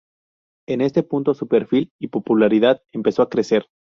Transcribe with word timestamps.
En 0.67 0.81
este 0.81 1.03
punto 1.03 1.35
su 1.35 1.47
perfil 1.47 1.91
y 1.99 2.07
popularidad 2.07 2.81
empezaron 2.91 3.27
a 3.27 3.29
crecer. 3.29 3.67